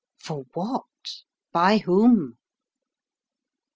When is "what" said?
0.55-0.87